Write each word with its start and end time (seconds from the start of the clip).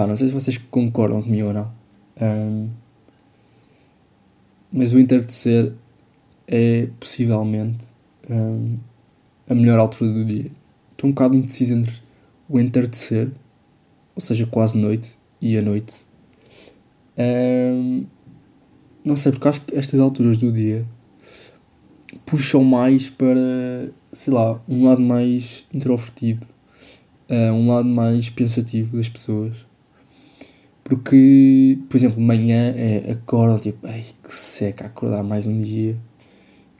pá, 0.00 0.06
não 0.06 0.16
sei 0.16 0.28
se 0.28 0.34
vocês 0.34 0.56
concordam 0.56 1.22
comigo 1.22 1.48
ou 1.48 1.52
não. 1.52 1.70
Um, 2.20 2.70
mas 4.72 4.94
o 4.94 4.98
entardecer 4.98 5.72
é 6.46 6.88
possivelmente 6.98 7.86
um, 8.30 8.78
a 9.48 9.54
melhor 9.54 9.78
altura 9.78 10.10
do 10.12 10.24
dia. 10.24 10.50
Estou 10.92 11.10
um 11.10 11.12
bocado 11.12 11.34
indeciso 11.34 11.74
entre 11.74 11.94
o 12.48 12.58
entardecer, 12.58 13.30
ou 14.14 14.22
seja, 14.22 14.46
quase 14.46 14.78
noite, 14.78 15.18
e 15.40 15.58
a 15.58 15.62
noite. 15.62 16.06
Um, 17.18 18.06
não 19.04 19.16
sei, 19.16 19.32
porque 19.32 19.48
acho 19.48 19.60
que 19.62 19.76
estas 19.76 20.00
alturas 20.00 20.38
do 20.38 20.50
dia 20.50 20.86
puxam 22.24 22.64
mais 22.64 23.10
para, 23.10 23.90
sei 24.12 24.32
lá, 24.32 24.60
um 24.66 24.84
lado 24.84 25.02
mais 25.02 25.64
introvertido, 25.74 26.46
uh, 27.28 27.52
um 27.52 27.68
lado 27.68 27.88
mais 27.88 28.30
pensativo 28.30 28.96
das 28.96 29.08
pessoas. 29.08 29.69
Porque, 30.90 31.78
por 31.88 31.96
exemplo, 31.96 32.20
manhã 32.20 32.74
é 32.76 33.12
acordam 33.12 33.60
tipo, 33.60 33.86
ai 33.86 34.04
que 34.24 34.34
seca 34.34 34.86
acordar 34.86 35.22
mais 35.22 35.46
um 35.46 35.56
dia. 35.62 35.96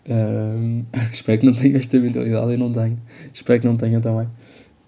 Um, 0.08 0.84
espero 1.12 1.38
que 1.38 1.46
não 1.46 1.52
tenha 1.52 1.76
esta 1.76 1.96
mentalidade, 2.00 2.50
eu 2.50 2.58
não 2.58 2.72
tenho. 2.72 2.98
Espero 3.32 3.60
que 3.60 3.68
não 3.68 3.76
tenha 3.76 4.00
também. 4.00 4.26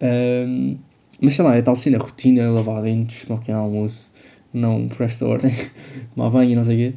Um, 0.02 0.76
mas 1.20 1.36
sei 1.36 1.44
lá, 1.44 1.54
é 1.54 1.62
tal 1.62 1.76
cena, 1.76 1.98
rotina, 1.98 2.50
lavar 2.50 2.82
dentes, 2.82 3.24
tomar 3.24 3.38
pequeno 3.38 3.58
almoço, 3.58 4.10
não 4.52 4.88
por 4.88 5.02
esta 5.02 5.24
ordem, 5.24 5.54
tomar 6.16 6.28
banho 6.28 6.56
não 6.56 6.64
sei 6.64 6.74
o 6.74 6.78
quê. 6.90 6.96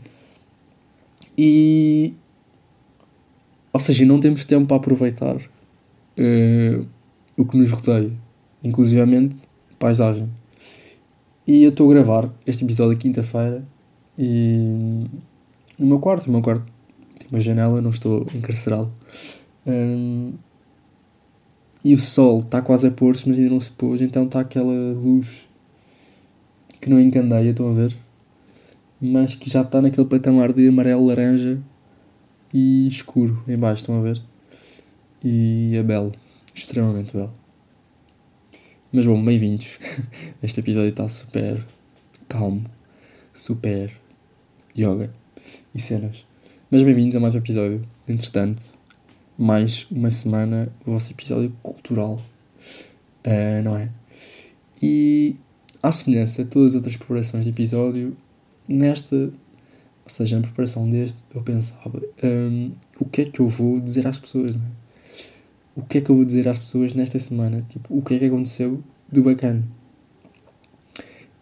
E. 1.38 2.14
Ou 3.72 3.80
seja, 3.80 4.04
não 4.04 4.20
temos 4.20 4.46
tempo 4.46 4.66
para 4.66 4.78
aproveitar 4.78 5.36
uh, 5.36 6.88
o 7.38 7.46
que 7.46 7.56
nos 7.56 7.72
rodeia, 7.72 8.10
inclusivamente 8.64 9.44
paisagem. 9.78 10.28
E 11.48 11.62
eu 11.62 11.70
estou 11.70 11.88
a 11.92 11.94
gravar 11.94 12.34
este 12.48 12.66
episódio 12.66 12.98
quinta-feira 12.98 13.64
e 14.18 15.06
no 15.78 15.86
meu 15.86 16.00
quarto, 16.00 16.26
no 16.26 16.34
meu 16.34 16.42
quarto 16.42 16.66
tem 17.20 17.28
uma 17.32 17.40
janela, 17.40 17.80
não 17.82 17.92
estou 17.92 18.26
encarcerado. 18.34 18.92
Um, 19.68 20.34
e 21.84 21.94
o 21.94 22.00
sol 22.00 22.40
está 22.40 22.64
quase 22.64 22.88
a 22.88 22.92
pôr-se, 22.92 23.30
mas 23.30 23.38
ainda 23.38 23.52
não 23.52 23.60
se 23.60 23.70
pôs, 23.70 24.02
então 24.02 24.26
está 24.26 24.40
aquela 24.40 24.74
luz 24.94 25.48
que 26.82 26.90
não 26.90 27.00
encandeia, 27.00 27.52
estão 27.52 27.70
a 27.70 27.74
ver? 27.74 27.96
Mas 29.00 29.36
que 29.36 29.48
já 29.48 29.62
está 29.62 29.84
naquele 29.84 30.08
patamar 30.08 30.52
de 30.52 30.68
amarelo, 30.68 31.06
laranja 31.06 31.62
e 32.52 32.88
escuro 32.88 33.44
em 33.48 33.56
baixo, 33.56 33.82
estão 33.82 34.00
a 34.00 34.02
ver? 34.02 34.20
E 35.24 35.76
é 35.76 35.84
belo, 35.84 36.12
extremamente 36.56 37.14
belo. 37.14 37.45
Mas 38.94 39.06
bom, 39.06 39.22
bem-vindos. 39.22 39.80
Este 40.42 40.60
episódio 40.60 40.90
está 40.90 41.10
super 41.10 41.66
calmo, 42.30 42.64
super 43.34 43.92
yoga 44.78 45.12
e 45.74 45.80
cenas. 45.80 46.26
Mas 46.70 46.84
bem-vindos 46.84 47.16
a 47.16 47.20
mais 47.20 47.34
um 47.34 47.40
episódio. 47.40 47.82
Entretanto, 48.08 48.64
mais 49.38 49.88
uma 49.90 50.12
semana, 50.12 50.72
o 50.86 50.92
vosso 50.92 51.12
episódio 51.12 51.52
cultural, 51.64 52.22
uh, 53.26 53.64
não 53.64 53.76
é? 53.76 53.90
E, 54.82 55.36
à 55.82 55.92
semelhança 55.92 56.44
de 56.44 56.52
todas 56.52 56.70
as 56.70 56.76
outras 56.76 56.96
preparações 56.96 57.44
de 57.44 57.50
episódio, 57.50 58.16
nesta, 58.70 59.16
ou 59.16 60.10
seja, 60.10 60.38
na 60.38 60.44
preparação 60.44 60.88
deste, 60.90 61.24
eu 61.34 61.42
pensava: 61.42 62.02
um, 62.24 62.72
o 63.00 63.06
que 63.06 63.22
é 63.22 63.26
que 63.26 63.40
eu 63.40 63.50
vou 63.50 63.80
dizer 63.80 64.08
às 64.08 64.20
pessoas, 64.20 64.56
não 64.56 64.64
é? 64.64 64.85
O 65.76 65.82
que 65.84 65.98
é 65.98 66.02
que 66.02 66.10
eu 66.10 66.16
vou 66.16 66.26
dizer 66.26 66.48
às 66.48 66.58
pessoas 66.58 66.94
nesta 66.94 67.20
semana? 67.20 67.66
Tipo, 67.68 67.98
o 67.98 68.02
que 68.02 68.14
é 68.14 68.20
que 68.20 68.26
aconteceu 68.26 68.82
de 69.12 69.22
bacana 69.22 69.64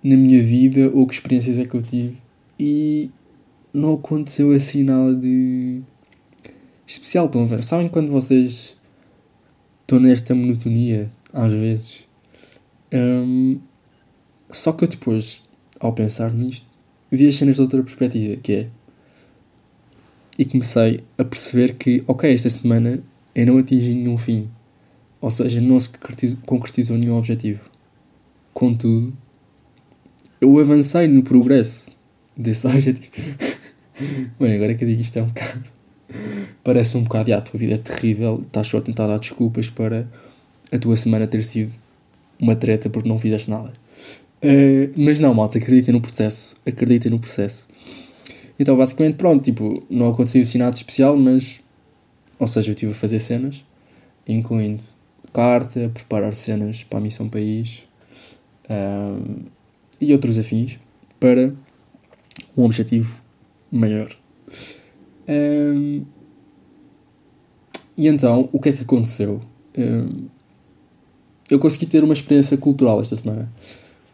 na 0.04 0.18
minha 0.18 0.44
vida 0.44 0.90
ou 0.94 1.08
que 1.08 1.14
experiências 1.14 1.58
é 1.58 1.66
que 1.66 1.76
eu 1.76 1.82
tive 1.82 2.18
e 2.60 3.10
não 3.74 3.94
aconteceu 3.94 4.52
assim 4.52 4.84
nada 4.84 5.16
de 5.16 5.82
especial, 6.86 7.28
estão 7.28 7.44
a 7.44 7.46
ver? 7.46 7.64
Sabem 7.64 7.88
quando 7.88 8.12
vocês 8.12 8.76
estão 9.82 10.00
nesta 10.00 10.34
monotonia, 10.34 11.12
às 11.32 11.54
vezes? 11.54 12.06
Um, 12.92 13.60
só 14.50 14.72
que 14.72 14.84
eu 14.84 14.88
depois, 14.88 15.44
ao 15.80 15.94
pensar 15.94 16.34
nisto, 16.34 16.66
vi 17.12 17.28
as 17.28 17.36
cenas 17.36 17.56
de 17.56 17.62
outra 17.62 17.82
perspectiva, 17.84 18.36
que 18.38 18.54
é. 18.54 18.70
E 20.38 20.46
comecei 20.46 21.02
a 21.18 21.24
perceber 21.24 21.76
que, 21.76 22.04
ok, 22.08 22.34
esta 22.34 22.50
semana 22.50 23.04
eu 23.36 23.46
não 23.46 23.58
atingi 23.58 23.96
nenhum 23.96 24.18
fim. 24.18 24.50
Ou 25.20 25.32
seja, 25.32 25.62
não 25.62 25.80
se 25.80 25.90
concretizou 26.46 26.98
nenhum 26.98 27.18
objetivo. 27.18 27.62
Contudo, 28.54 29.16
eu 30.42 30.60
avancei 30.60 31.08
no 31.08 31.24
progresso 31.24 31.90
desse 32.36 32.68
objetivo. 32.68 33.12
Bem, 34.40 34.56
agora 34.56 34.76
que 34.76 34.84
eu 34.84 34.88
digo 34.88 35.02
isto 35.02 35.18
é 35.18 35.24
um 35.24 35.28
bocado. 35.28 35.64
Parece 36.64 36.98
um 36.98 37.04
bocado, 37.04 37.34
ah, 37.34 37.38
a 37.38 37.42
tua 37.42 37.60
vida 37.60 37.76
é 37.76 37.78
terrível, 37.78 38.42
estás 38.42 38.68
só 38.68 38.78
a 38.78 38.82
tentar 38.82 39.08
dar 39.08 39.18
desculpas 39.18 39.70
para 39.70 40.08
a 40.72 40.78
tua 40.78 40.96
semana 40.96 41.26
ter 41.26 41.44
sido 41.44 41.72
uma 42.40 42.56
treta 42.56 42.90
porque 42.90 43.08
não 43.08 43.18
fizeste 43.18 43.50
nada. 43.50 43.72
Uh, 44.44 44.92
mas 44.98 45.20
não, 45.22 45.34
malta, 45.34 45.58
acreditem 45.58 45.94
no 45.94 46.02
processo. 46.02 46.58
Acreditem 46.66 47.10
no 47.10 47.20
processo. 47.20 47.68
Então, 48.60 48.76
basicamente, 48.78 49.16
pronto, 49.16 49.44
tipo, 49.44 49.84
não 49.90 50.10
aconteceu 50.10 50.42
assim 50.42 50.58
nada 50.58 50.76
especial, 50.76 51.18
mas 51.18 51.63
ou 52.40 52.48
seja, 52.48 52.70
eu 52.70 52.74
estive 52.74 52.92
a 52.92 52.96
fazer 52.96 53.20
cenas, 53.20 53.64
incluindo 54.28 54.84
carta, 55.34 55.90
preparar 55.94 56.36
cenas 56.36 56.84
para 56.84 57.00
a 57.00 57.02
Missão 57.02 57.28
País 57.28 57.84
um, 58.70 59.46
e 60.00 60.14
outros 60.14 60.38
afins 60.38 60.80
para 61.20 61.54
um 62.56 62.64
objetivo 62.64 63.20
maior. 63.72 64.16
Um, 65.28 66.06
e 67.98 68.08
então, 68.08 68.50
o 68.52 68.60
que 68.60 68.70
é 68.70 68.74
que 68.74 68.84
aconteceu? 68.84 69.42
Um, 69.78 70.28
eu 71.50 71.60
consegui 71.60 71.86
ter 71.86 72.04
uma 72.04 72.14
experiência 72.14 72.58
cultural 72.58 73.02
esta 73.02 73.16
semana. 73.16 73.52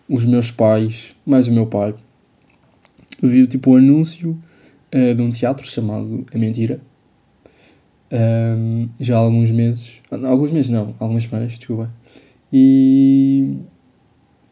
Os 0.08 0.26
meus 0.26 0.52
pais, 0.52 1.16
mais 1.26 1.48
o 1.48 1.52
meu 1.52 1.68
pai, 1.68 1.94
viu 3.22 3.46
tipo 3.48 3.72
um 3.72 3.76
anúncio 3.76 4.38
uh, 4.94 5.16
de 5.16 5.22
um 5.22 5.30
teatro 5.30 5.68
chamado 5.68 6.26
A 6.34 6.38
Mentira 6.38 6.82
um, 8.12 8.90
já 9.00 9.16
há 9.16 9.20
alguns 9.20 9.52
meses, 9.52 10.02
alguns 10.12 10.52
meses 10.52 10.70
não, 10.70 10.96
algumas 11.00 11.24
semanas, 11.24 11.58
desculpa. 11.58 11.92
E 12.52 13.58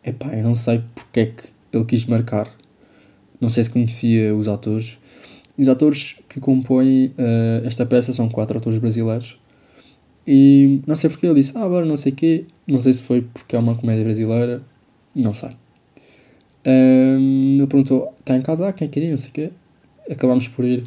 epá, 0.03 0.35
eu 0.35 0.43
não 0.43 0.55
sei 0.55 0.83
porque 0.93 1.19
é 1.19 1.25
que 1.27 1.43
ele 1.73 1.85
quis 1.85 2.05
marcar. 2.05 2.51
Não 3.39 3.49
sei 3.49 3.63
se 3.63 3.69
conhecia 3.69 4.35
os 4.35 4.47
atores. 4.47 4.97
Os 5.57 5.67
atores 5.67 6.19
que 6.29 6.39
compõem 6.39 7.07
uh, 7.17 7.65
esta 7.65 7.85
peça 7.85 8.13
são 8.13 8.29
quatro 8.29 8.57
atores 8.57 8.79
brasileiros. 8.79 9.39
E 10.25 10.81
não 10.85 10.95
sei 10.95 11.09
porque 11.09 11.25
ele 11.25 11.35
disse, 11.35 11.57
ah, 11.57 11.63
agora 11.63 11.85
não 11.85 11.97
sei 11.97 12.11
quê. 12.11 12.45
Não 12.67 12.81
sei 12.81 12.93
se 12.93 13.01
foi 13.01 13.21
porque 13.21 13.55
é 13.55 13.59
uma 13.59 13.75
comédia 13.75 14.03
brasileira. 14.03 14.61
Não 15.15 15.33
sei. 15.33 15.51
Um, 16.65 17.57
ele 17.57 17.67
perguntou, 17.67 18.13
está 18.19 18.35
em 18.35 18.41
casa? 18.41 18.67
Ah, 18.67 18.73
quem 18.73 18.87
queria? 18.89 19.11
Não 19.11 19.17
sei 19.17 19.29
o 19.29 19.33
quê. 19.33 19.51
Acabámos 20.11 20.47
por 20.47 20.65
ir. 20.65 20.83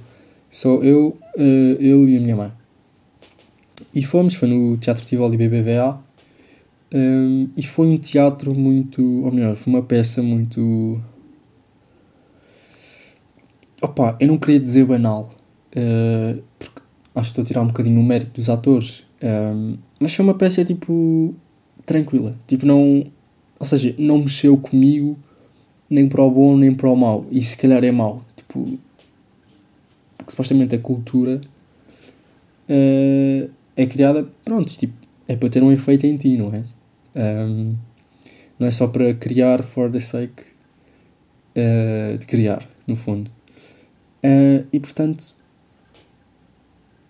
Só 0.50 0.82
eu, 0.82 1.16
uh, 1.36 1.40
eu 1.80 2.08
e 2.08 2.16
a 2.16 2.20
minha 2.20 2.36
mãe. 2.36 2.59
E 3.94 4.02
fomos, 4.02 4.34
foi 4.34 4.48
no 4.48 4.76
Teatro 4.76 5.04
Tivoli 5.04 5.36
BBVA. 5.36 6.00
Um, 6.92 7.48
e 7.56 7.62
foi 7.62 7.86
um 7.88 7.96
teatro 7.96 8.54
muito. 8.54 9.02
Ou 9.24 9.32
melhor, 9.32 9.54
foi 9.56 9.72
uma 9.72 9.82
peça 9.82 10.22
muito. 10.22 11.00
Opa, 13.82 14.16
eu 14.20 14.28
não 14.28 14.38
queria 14.38 14.60
dizer 14.60 14.84
banal, 14.84 15.32
uh, 15.74 16.42
porque 16.58 16.82
acho 17.14 17.28
que 17.28 17.40
estou 17.40 17.42
a 17.42 17.46
tirar 17.46 17.62
um 17.62 17.68
bocadinho 17.68 17.98
o 17.98 18.04
mérito 18.04 18.32
dos 18.32 18.50
atores, 18.50 19.06
um, 19.22 19.78
mas 19.98 20.14
foi 20.14 20.24
uma 20.24 20.34
peça 20.34 20.64
tipo. 20.64 21.34
tranquila. 21.86 22.36
Tipo, 22.46 22.66
não. 22.66 23.06
Ou 23.58 23.66
seja, 23.66 23.94
não 23.98 24.18
mexeu 24.18 24.56
comigo 24.56 25.18
nem 25.88 26.08
para 26.08 26.22
o 26.22 26.30
bom 26.30 26.56
nem 26.56 26.74
para 26.74 26.88
o 26.88 26.96
mau. 26.96 27.26
E 27.30 27.42
se 27.42 27.56
calhar 27.56 27.82
é 27.84 27.90
mau. 27.90 28.20
Tipo. 28.36 28.78
Porque 30.16 30.30
supostamente 30.30 30.74
a 30.74 30.78
cultura. 30.78 31.40
Uh, 32.68 33.50
é 33.80 33.86
criada, 33.86 34.28
pronto, 34.44 34.76
tipo, 34.76 34.92
é 35.26 35.34
para 35.34 35.48
ter 35.48 35.62
um 35.62 35.72
efeito 35.72 36.04
em 36.06 36.14
ti, 36.16 36.36
não 36.36 36.52
é? 36.52 36.64
Um, 37.16 37.74
não 38.58 38.66
é 38.66 38.70
só 38.70 38.86
para 38.86 39.14
criar 39.14 39.62
for 39.62 39.90
the 39.90 39.98
sake 39.98 40.42
uh, 41.56 42.18
de 42.18 42.26
criar, 42.26 42.68
no 42.86 42.94
fundo. 42.94 43.30
Uh, 44.22 44.66
e 44.70 44.78
portanto, 44.78 45.24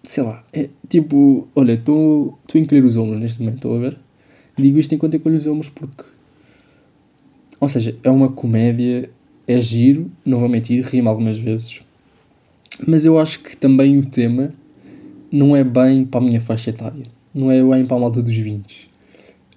sei 0.04 0.22
lá, 0.22 0.44
é 0.52 0.70
tipo, 0.88 1.48
olha, 1.56 1.72
estou 1.72 2.38
a 2.54 2.58
encolher 2.58 2.84
os 2.84 2.96
ombros 2.96 3.18
neste 3.18 3.40
momento, 3.40 3.56
estou 3.56 3.76
a 3.76 3.80
ver? 3.80 3.98
Digo 4.56 4.78
isto 4.78 4.94
enquanto 4.94 5.16
encolho 5.16 5.36
os 5.36 5.46
ombros 5.48 5.70
porque, 5.70 6.04
ou 7.58 7.68
seja, 7.68 7.98
é 8.04 8.10
uma 8.10 8.30
comédia, 8.30 9.10
é 9.44 9.60
giro, 9.60 10.08
não 10.24 10.38
vou 10.38 10.48
mentir, 10.48 10.84
rima 10.84 11.10
algumas 11.10 11.36
vezes, 11.36 11.82
mas 12.86 13.04
eu 13.04 13.18
acho 13.18 13.40
que 13.40 13.56
também 13.56 13.98
o 13.98 14.06
tema 14.06 14.52
não 15.30 15.54
é 15.54 15.62
bem 15.62 16.04
para 16.04 16.20
a 16.20 16.22
minha 16.22 16.40
faixa 16.40 16.70
etária. 16.70 17.04
Não 17.32 17.50
é 17.50 17.62
bem 17.62 17.86
para 17.86 17.96
a 17.96 18.00
malta 18.00 18.22
dos 18.22 18.34
20. 18.34 18.90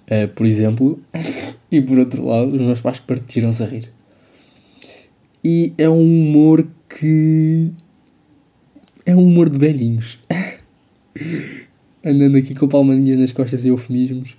Uh, 0.04 0.28
por 0.34 0.46
exemplo, 0.46 1.00
e 1.70 1.80
por 1.80 1.98
outro 1.98 2.26
lado, 2.26 2.52
os 2.52 2.60
meus 2.60 2.80
pais 2.80 3.00
partiram-se 3.00 3.62
a 3.62 3.66
rir. 3.66 3.90
E 5.42 5.72
é 5.76 5.88
um 5.88 6.00
humor 6.00 6.66
que. 6.88 7.72
É 9.04 9.14
um 9.14 9.24
humor 9.24 9.50
de 9.50 9.58
velhinhos. 9.58 10.18
Andando 12.04 12.36
aqui 12.36 12.54
com 12.54 12.68
palmadinhas 12.68 13.18
nas 13.18 13.32
costas 13.32 13.64
e 13.64 13.68
eufemismos, 13.68 14.36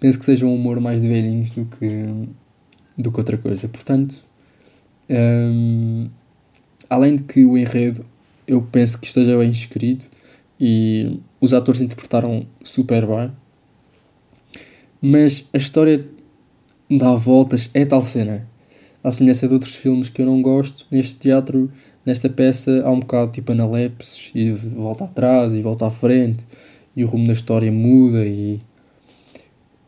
penso 0.00 0.18
que 0.18 0.24
seja 0.24 0.46
um 0.46 0.54
humor 0.54 0.80
mais 0.80 1.00
de 1.00 1.08
velhinhos 1.08 1.50
do 1.50 1.66
que, 1.66 2.28
do 2.96 3.12
que 3.12 3.18
outra 3.18 3.36
coisa. 3.36 3.68
Portanto, 3.68 4.22
um, 5.10 6.08
além 6.88 7.16
de 7.16 7.22
que 7.22 7.44
o 7.44 7.56
enredo 7.56 8.04
eu 8.46 8.62
penso 8.62 8.98
que 9.00 9.06
esteja 9.06 9.36
bem 9.38 9.50
escrito 9.50 10.06
e 10.64 11.18
os 11.40 11.52
atores 11.52 11.80
interpretaram 11.80 12.46
super 12.62 13.04
bem, 13.04 13.32
mas 15.00 15.50
a 15.52 15.58
história 15.58 16.06
dá 16.88 17.16
voltas, 17.16 17.68
é 17.74 17.84
tal 17.84 18.04
cena. 18.04 18.48
À 19.02 19.10
semelhança 19.10 19.48
de 19.48 19.54
outros 19.54 19.74
filmes 19.74 20.08
que 20.08 20.22
eu 20.22 20.26
não 20.26 20.40
gosto, 20.40 20.86
neste 20.88 21.16
teatro, 21.16 21.68
nesta 22.06 22.28
peça, 22.28 22.80
há 22.84 22.92
um 22.92 23.00
bocado 23.00 23.32
tipo 23.32 23.50
analepses 23.50 24.30
e 24.36 24.52
volta 24.52 25.02
atrás 25.02 25.52
e 25.52 25.60
volta 25.60 25.88
à 25.88 25.90
frente 25.90 26.46
e 26.94 27.02
o 27.02 27.08
rumo 27.08 27.26
da 27.26 27.32
história 27.32 27.72
muda 27.72 28.24
e. 28.24 28.60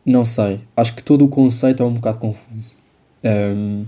Não 0.05 0.25
sei. 0.25 0.61
Acho 0.77 0.97
que 0.97 1.05
todo 1.05 1.25
o 1.25 1.29
conceito 1.29 1.85
é 1.85 1.87
um 1.87 1.95
bocado 1.95 2.19
confuso. 2.19 2.75
Um, 3.23 3.87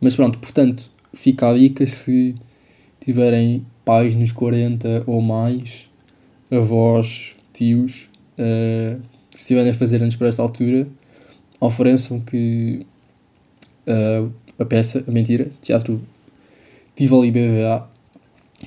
mas 0.00 0.16
pronto, 0.16 0.40
portanto, 0.40 0.90
fica 1.14 1.48
a 1.48 1.54
dica 1.56 1.86
se 1.86 2.34
tiverem 3.00 3.64
pais 3.84 4.14
nos 4.14 4.32
40 4.32 5.04
ou 5.06 5.20
mais, 5.20 5.88
avós, 6.50 7.34
tios, 7.52 8.08
uh, 8.38 9.00
se 9.30 9.38
estiverem 9.38 9.70
a 9.70 9.74
fazer 9.74 10.02
antes 10.02 10.16
para 10.16 10.28
esta 10.28 10.42
altura, 10.42 10.86
ofereçam 11.60 12.20
que 12.20 12.86
uh, 13.86 14.32
a 14.58 14.64
peça, 14.64 15.04
a 15.06 15.10
mentira, 15.10 15.50
Teatro 15.60 16.02
Tivoli 16.96 17.30
BVA, 17.30 17.88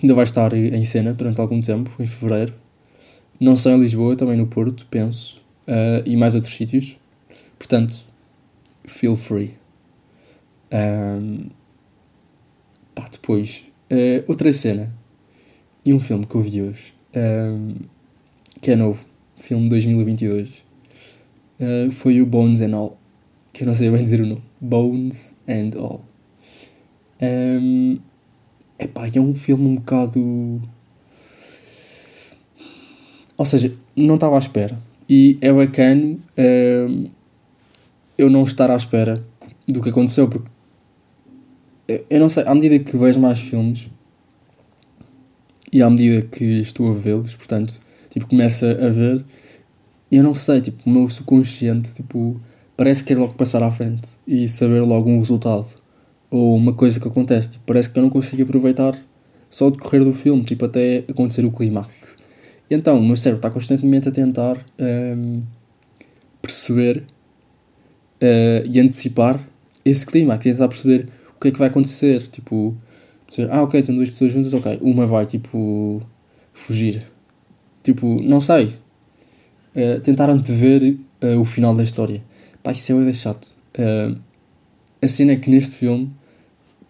ainda 0.01 0.13
vai 0.13 0.23
estar 0.23 0.53
em 0.53 0.85
cena 0.85 1.13
durante 1.13 1.39
algum 1.39 1.61
tempo, 1.61 1.91
em 1.99 2.05
fevereiro. 2.05 2.53
Não 3.39 3.55
só 3.55 3.71
em 3.71 3.79
Lisboa, 3.79 4.15
também 4.15 4.35
no 4.35 4.47
Porto, 4.47 4.85
penso, 4.89 5.41
uh, 5.67 6.03
e 6.05 6.15
mais 6.17 6.35
outros 6.35 6.53
sítios. 6.53 6.97
Portanto, 7.57 7.95
feel 8.85 9.15
free. 9.15 9.53
Um, 10.71 11.49
pá, 12.93 13.07
depois, 13.09 13.65
uh, 13.91 14.23
outra 14.27 14.51
cena 14.51 14.93
e 15.87 15.93
um 15.93 16.01
filme 16.01 16.25
que 16.25 16.35
eu 16.35 16.41
vi 16.41 16.61
hoje, 16.61 16.93
um, 17.15 17.75
que 18.61 18.71
é 18.71 18.75
novo, 18.75 19.05
filme 19.37 19.63
de 19.63 19.69
2022, 19.69 20.65
uh, 21.61 21.89
foi 21.91 22.21
o 22.21 22.25
Bones 22.25 22.59
and 22.59 22.75
All, 22.75 22.97
que 23.53 23.63
eu 23.63 23.67
não 23.67 23.73
sei 23.73 23.89
bem 23.89 24.03
dizer 24.03 24.19
o 24.19 24.25
nome, 24.25 24.43
Bones 24.59 25.33
and 25.47 25.79
All. 25.79 26.03
Um, 27.21 27.99
epá, 28.77 29.07
é 29.07 29.19
um 29.21 29.33
filme 29.33 29.65
um 29.65 29.75
bocado... 29.75 30.61
Ou 33.37 33.45
seja, 33.45 33.73
não 33.95 34.15
estava 34.15 34.35
à 34.35 34.39
espera. 34.39 34.77
E 35.07 35.37
é 35.39 35.53
bacana 35.53 36.17
um, 36.37 37.07
eu 38.17 38.29
não 38.29 38.43
estar 38.43 38.69
à 38.69 38.75
espera 38.75 39.23
do 39.65 39.81
que 39.81 39.87
aconteceu, 39.87 40.27
porque 40.27 40.51
eu 42.09 42.19
não 42.19 42.27
sei, 42.27 42.43
à 42.45 42.53
medida 42.53 42.77
que 42.77 42.97
vejo 42.97 43.21
mais 43.21 43.39
filmes 43.39 43.89
e 45.71 45.81
à 45.81 45.89
medida 45.89 46.21
que 46.25 46.43
estou 46.43 46.89
a 46.89 46.93
vê-los, 46.93 47.35
portanto, 47.35 47.73
tipo, 48.09 48.27
começa 48.27 48.71
a 48.71 48.89
ver, 48.89 49.23
eu 50.11 50.23
não 50.23 50.33
sei, 50.33 50.61
tipo, 50.61 50.81
o 50.85 50.89
meu 50.89 51.07
subconsciente, 51.07 51.91
tipo, 51.91 52.39
parece 52.75 53.03
que 53.03 53.13
quer 53.13 53.19
logo 53.19 53.33
passar 53.33 53.61
à 53.63 53.71
frente 53.71 54.07
e 54.25 54.47
saber 54.47 54.81
logo 54.81 55.09
um 55.09 55.19
resultado 55.19 55.67
ou 56.29 56.55
uma 56.55 56.73
coisa 56.73 56.99
que 56.99 57.07
acontece, 57.07 57.51
tipo, 57.51 57.63
parece 57.65 57.89
que 57.89 57.97
eu 57.97 58.03
não 58.03 58.09
consigo 58.09 58.43
aproveitar 58.43 58.95
só 59.49 59.67
o 59.67 59.71
decorrer 59.71 60.03
do 60.03 60.13
filme, 60.13 60.43
tipo, 60.43 60.65
até 60.65 61.03
acontecer 61.09 61.45
o 61.45 61.51
clímax. 61.51 62.17
Então, 62.69 62.99
o 62.99 63.05
meu 63.05 63.15
cérebro 63.15 63.39
está 63.39 63.49
constantemente 63.49 64.09
a 64.09 64.11
tentar 64.11 64.57
um, 64.77 65.41
perceber 66.41 67.03
uh, 68.21 68.67
e 68.69 68.79
antecipar 68.79 69.39
esse 69.85 70.05
clímax, 70.05 70.43
tentar 70.43 70.67
perceber 70.67 71.07
o 71.35 71.39
que 71.39 71.47
é 71.47 71.51
que 71.51 71.59
vai 71.59 71.69
acontecer, 71.69 72.27
tipo, 72.27 72.75
ah, 73.49 73.63
ok, 73.63 73.79
estão 73.79 73.95
duas 73.95 74.09
pessoas 74.09 74.33
juntas, 74.33 74.53
ok, 74.53 74.79
uma 74.81 75.05
vai, 75.05 75.25
tipo, 75.25 76.01
fugir. 76.53 77.03
Tipo, 77.83 78.21
não 78.21 78.39
sei. 78.39 78.73
Uh, 79.75 79.99
tentar 80.01 80.29
antever 80.29 80.97
uh, 81.23 81.39
o 81.39 81.45
final 81.45 81.75
da 81.75 81.83
história. 81.83 82.23
Pá, 82.63 82.71
isso 82.71 82.91
é 82.91 82.95
o 82.95 83.13
chato. 83.13 83.53
Uh, 83.77 84.17
a 85.01 85.07
cena 85.07 85.33
é 85.33 85.35
que 85.35 85.49
neste 85.49 85.75
filme, 85.75 86.05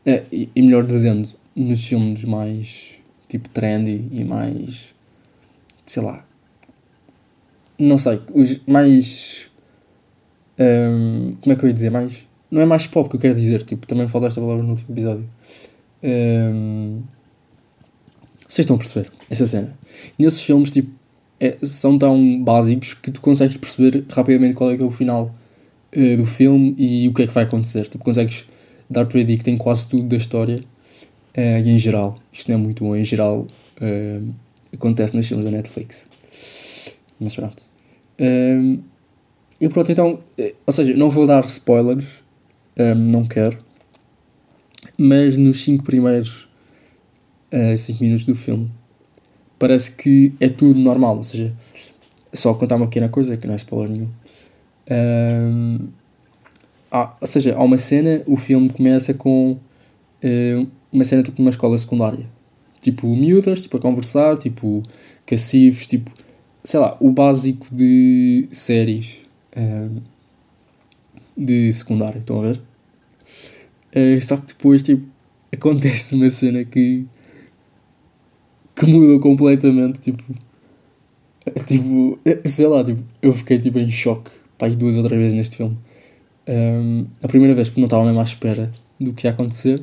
uh, 0.06 0.26
e, 0.32 0.50
e 0.56 0.62
melhor 0.62 0.86
dizendo, 0.86 1.28
nos 1.56 1.84
filmes 1.84 2.24
mais, 2.24 2.96
tipo, 3.28 3.50
trendy 3.50 4.08
e 4.12 4.24
mais, 4.24 4.94
sei 5.86 6.04
lá, 6.04 6.26
não 7.78 7.98
sei, 7.98 8.22
os 8.34 8.60
mais, 8.66 9.48
um, 10.60 11.36
como 11.42 11.54
é 11.54 11.56
que 11.56 11.64
eu 11.64 11.68
ia 11.68 11.74
dizer, 11.74 11.92
mais, 11.92 12.26
não 12.50 12.62
é 12.62 12.66
mais 12.66 12.88
pop 12.88 13.10
que 13.10 13.16
eu 13.16 13.20
quero 13.20 13.36
dizer, 13.36 13.64
tipo, 13.64 13.86
também 13.86 14.08
falta 14.08 14.28
esta 14.28 14.42
palavra 14.42 14.64
no 14.64 14.70
último 14.70 14.94
episódio. 14.94 15.30
Vocês 18.48 18.60
estão 18.60 18.76
a 18.76 18.80
perceber 18.80 19.12
essa 19.30 19.46
cena. 19.46 19.78
Nesses 20.18 20.42
filmes, 20.42 20.72
tipo, 20.72 20.90
é, 21.40 21.58
são 21.62 21.98
tão 21.98 22.44
básicos 22.44 22.94
que 22.94 23.12
tu 23.12 23.22
consegues 23.22 23.58
perceber 23.58 24.06
rapidamente 24.10 24.56
qual 24.56 24.72
é 24.72 24.78
que 24.78 24.82
é 24.82 24.86
o 24.86 24.92
final 24.92 25.36
uh, 25.96 26.18
do 26.18 26.26
filme 26.26 26.74
e 26.78 27.08
o 27.08 27.14
que 27.14 27.24
é 27.24 27.28
que 27.28 27.34
vai 27.34 27.44
acontecer. 27.44 27.90
Tipo, 27.90 28.04
consegues 28.04 28.46
dar 28.90 29.06
por 29.06 29.18
aí 29.18 29.26
que 29.26 29.44
tem 29.44 29.58
quase 29.58 29.88
tudo 29.88 30.08
da 30.08 30.18
história 30.18 30.58
uh, 30.58 31.60
e 31.64 31.70
em 31.70 31.78
geral, 31.80 32.18
isto 32.32 32.50
não 32.50 32.58
é 32.58 32.62
muito 32.62 32.84
bom, 32.84 32.96
em 32.96 33.04
geral 33.04 33.46
uh, 33.82 34.34
acontece 34.74 35.16
nos 35.16 35.28
filmes 35.28 35.46
da 35.46 35.52
Netflix. 35.52 36.08
Mas 37.20 37.36
pronto. 37.36 37.64
Um, 38.20 38.80
e 39.60 39.70
pronto, 39.70 39.92
então, 39.92 40.20
ou 40.66 40.74
seja, 40.74 40.96
não 40.96 41.10
vou 41.10 41.26
dar 41.26 41.44
spoilers, 41.46 42.24
um, 42.78 42.96
não 42.96 43.26
quero, 43.26 43.58
mas 44.98 45.38
nos 45.38 45.62
5 45.64 45.84
primeiros 45.84 46.48
5 47.78 47.98
uh, 47.98 48.04
minutos 48.04 48.26
do 48.26 48.36
filme 48.36 48.72
parece 49.60 49.92
que 49.92 50.34
é 50.40 50.50
tudo 50.50 50.80
normal, 50.80 51.18
ou 51.18 51.24
seja, 51.24 51.54
só 52.34 52.54
contar 52.54 52.76
uma 52.76 52.88
pequena 52.88 53.10
coisa 53.10 53.38
que 53.38 53.48
não 53.48 53.54
é 53.54 53.58
spoiler 53.58 53.90
nenhum. 53.90 54.10
Um, 54.90 55.88
ah, 56.92 57.16
ou 57.20 57.28
seja, 57.28 57.56
há 57.56 57.64
uma 57.64 57.78
cena, 57.78 58.24
o 58.26 58.38
filme 58.38 58.70
começa 58.70 59.14
com 59.14 59.52
uh, 59.52 60.68
uma 60.92 61.04
cena 61.04 61.24
tipo 61.24 61.42
numa 61.42 61.50
escola 61.50 61.78
secundária. 61.78 62.26
Tipo, 62.80 63.08
miúdas, 63.16 63.64
tipo, 63.64 63.78
a 63.78 63.80
conversar, 63.80 64.38
tipo, 64.38 64.84
cacifes, 65.26 65.88
tipo, 65.88 66.12
sei 66.64 66.80
lá, 66.80 66.96
o 67.00 67.12
básico 67.12 67.68
de 67.72 68.48
séries 68.52 69.18
um, 69.58 69.98
de 71.36 71.74
secundário, 71.74 72.20
estão 72.20 72.40
a 72.40 72.44
ver? 72.44 72.62
Uh, 73.96 74.22
só 74.22 74.38
que 74.38 74.48
depois, 74.48 74.82
tipo, 74.82 75.08
acontece 75.54 76.16
uma 76.16 76.30
cena 76.30 76.64
que. 76.64 77.06
que 78.76 78.86
muda 78.86 79.22
completamente, 79.22 80.00
tipo. 80.00 80.24
Tipo, 81.66 82.20
sei 82.46 82.68
lá, 82.68 82.84
tipo, 82.84 83.04
eu 83.22 83.32
fiquei 83.32 83.58
tipo 83.58 83.80
em 83.80 83.90
choque, 83.90 84.32
pá, 84.58 84.68
duas 84.68 84.98
ou 84.98 85.04
três 85.04 85.22
vezes 85.22 85.34
neste 85.34 85.56
filme. 85.56 85.78
Um, 86.48 87.08
a 87.24 87.28
primeira 87.28 87.54
vez 87.54 87.70
porque 87.70 87.80
não 87.80 87.88
estava 87.88 88.04
mesmo 88.04 88.20
à 88.20 88.24
espera 88.24 88.72
do 89.00 89.14
que 89.14 89.28
ia 89.28 89.32
acontecer. 89.32 89.82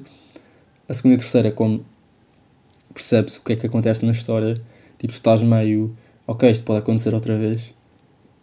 A 0.87 0.93
segunda 0.93 1.15
e 1.15 1.17
a 1.17 1.21
terceira, 1.21 1.51
quando 1.51 1.85
percebes 2.93 3.37
o 3.37 3.45
que 3.45 3.55
é 3.55 3.57
que 3.57 3.67
acontece 3.67 4.05
na 4.05 4.13
história, 4.13 4.61
tipo, 4.99 5.13
estás 5.13 5.43
meio, 5.43 5.97
ok, 6.27 6.51
isto 6.51 6.65
pode 6.65 6.81
acontecer 6.81 7.15
outra 7.15 7.39
vez. 7.39 7.73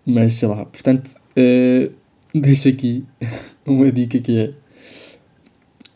Mas 0.03 0.33
sei 0.33 0.47
lá, 0.47 0.65
portanto, 0.65 1.15
uh, 1.37 1.91
deixo 2.33 2.69
aqui 2.69 3.05
uma 3.65 3.91
dica 3.91 4.19
que 4.19 4.37
é 4.37 4.53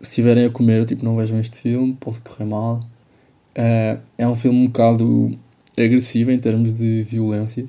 se 0.01 0.09
estiverem 0.09 0.45
a 0.45 0.49
comer, 0.49 0.85
tipo, 0.85 1.03
não 1.03 1.15
vejam 1.15 1.39
este 1.39 1.57
filme, 1.57 1.95
pode 1.99 2.19
correr 2.19 2.45
mal. 2.45 2.79
Uh, 3.57 4.01
é 4.17 4.27
um 4.27 4.35
filme 4.35 4.59
um 4.59 4.65
bocado 4.67 5.37
agressivo 5.79 6.31
em 6.31 6.39
termos 6.39 6.73
de 6.73 7.03
violência. 7.03 7.67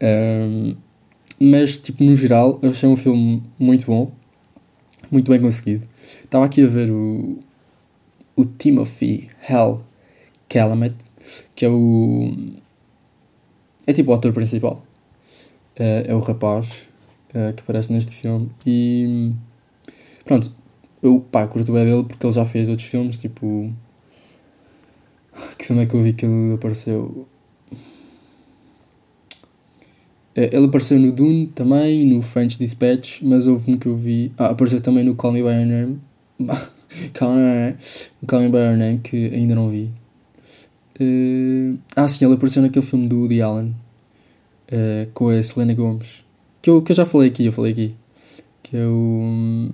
Um, 0.00 0.76
mas, 1.40 1.78
tipo, 1.78 2.04
no 2.04 2.14
geral, 2.14 2.58
eu 2.62 2.70
achei 2.70 2.88
um 2.88 2.96
filme 2.96 3.42
muito 3.58 3.86
bom, 3.86 4.12
muito 5.10 5.30
bem 5.30 5.40
conseguido. 5.40 5.86
Estava 6.04 6.44
aqui 6.44 6.62
a 6.62 6.68
ver 6.68 6.90
o, 6.90 7.38
o 8.36 8.44
Timothy 8.44 9.30
Hell 9.48 9.82
Calamet, 10.48 10.94
que 11.54 11.64
é 11.64 11.68
o. 11.68 12.32
É 13.86 13.92
tipo 13.92 14.10
o 14.12 14.14
ator 14.14 14.32
principal. 14.32 14.84
Uh, 15.78 16.04
é 16.06 16.14
o 16.14 16.20
rapaz 16.20 16.88
que 17.56 17.62
aparece 17.62 17.90
neste 17.92 18.12
filme. 18.12 18.50
E. 18.66 19.32
Pronto, 20.24 20.52
eu, 21.02 21.20
pá, 21.20 21.46
curto 21.46 21.72
bem 21.72 21.84
dele 21.84 22.04
porque 22.04 22.24
ele 22.24 22.32
já 22.32 22.44
fez 22.44 22.68
outros 22.68 22.88
filmes, 22.88 23.18
tipo. 23.18 23.72
Que 25.58 25.66
filme 25.66 25.82
é 25.82 25.86
que 25.86 25.94
eu 25.94 26.02
vi 26.02 26.12
que 26.12 26.26
ele 26.26 26.54
apareceu? 26.54 27.26
ele 30.34 30.64
apareceu 30.66 30.98
no 30.98 31.12
Dune 31.12 31.46
também, 31.46 32.06
no 32.06 32.22
French 32.22 32.58
Dispatch, 32.58 33.20
mas 33.22 33.46
houve 33.46 33.72
um 33.72 33.78
que 33.78 33.86
eu 33.86 33.94
vi. 33.94 34.32
Ah, 34.38 34.46
apareceu 34.46 34.80
também 34.80 35.04
no 35.04 35.14
Call 35.14 35.32
Me 35.32 35.42
By 35.42 35.48
Your 35.48 35.66
Name. 35.66 36.00
Call 37.14 38.40
Me, 38.40 38.48
By 38.48 38.58
Your 38.58 38.76
Name, 38.76 38.98
que 38.98 39.26
ainda 39.26 39.54
não 39.54 39.68
vi. 39.68 39.90
Uh, 41.00 41.78
ah, 41.96 42.08
sim, 42.08 42.24
ele 42.24 42.34
apareceu 42.34 42.62
naquele 42.62 42.84
filme 42.84 43.06
do 43.06 43.20
Woody 43.20 43.42
Allen 43.42 43.74
uh, 44.70 45.10
com 45.12 45.28
a 45.28 45.42
Selena 45.42 45.74
Gomez. 45.74 46.24
Que 46.60 46.70
eu, 46.70 46.82
que 46.82 46.92
eu 46.92 46.96
já 46.96 47.04
falei 47.04 47.28
aqui, 47.28 47.46
eu 47.46 47.52
falei 47.52 47.72
aqui. 47.72 47.94
Que 48.62 48.76
é 48.76 48.86
o. 48.86 49.68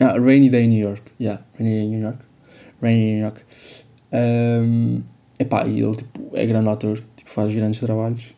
Ah, 0.00 0.16
Rainy 0.18 0.48
Day 0.48 0.64
in 0.64 0.70
New 0.70 0.80
York. 0.80 1.12
Yeah, 1.20 1.42
Rainy 1.58 1.74
Day 1.74 1.84
in 1.84 1.90
New 1.90 2.00
York. 2.00 2.18
Rainy 2.80 3.00
Day 3.00 3.10
in 3.10 3.14
New 3.16 3.22
York. 3.22 3.44
Um, 4.12 5.02
epá, 5.38 5.66
e 5.66 5.80
ele 5.80 5.94
tipo, 5.94 6.30
é 6.32 6.46
grande 6.46 6.68
ator, 6.70 6.98
tipo, 7.14 7.30
faz 7.30 7.54
grandes 7.54 7.80
trabalhos. 7.80 8.34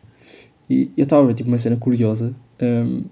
E 0.69 0.91
eu 0.97 1.03
estava 1.03 1.23
a 1.23 1.27
ver 1.27 1.35
tipo, 1.35 1.47
uma 1.47 1.57
cena 1.57 1.77
curiosa. 1.77 2.35
Um, 2.61 3.05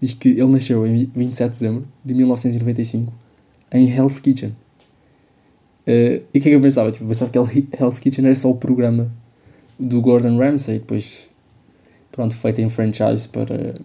diz 0.00 0.12
que 0.12 0.28
ele 0.28 0.46
nasceu 0.46 0.86
em 0.86 1.10
27 1.14 1.52
de 1.52 1.58
dezembro 1.58 1.88
de 2.04 2.14
1995 2.14 3.12
em 3.72 3.90
Hell's 3.90 4.18
Kitchen. 4.18 4.50
Uh, 5.86 6.22
e 6.34 6.38
o 6.38 6.40
que 6.42 6.48
é 6.48 6.50
que 6.50 6.50
eu 6.50 6.60
pensava? 6.60 6.92
Tipo, 6.92 7.04
eu 7.04 7.08
pensava 7.08 7.30
que 7.30 7.38
Hell's 7.80 7.98
Kitchen 7.98 8.26
era 8.26 8.34
só 8.34 8.50
o 8.50 8.56
programa 8.56 9.10
do 9.80 10.02
Gordon 10.02 10.36
Ramsay, 10.36 10.80
depois 10.80 11.30
pronto, 12.12 12.34
feito 12.34 12.60
em 12.60 12.68
franchise 12.68 13.28
para, 13.28 13.76